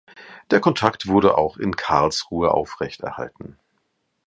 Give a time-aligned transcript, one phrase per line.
[0.49, 3.59] Der Kontakt wurde auch in Karlsruhe aufrechterhalten.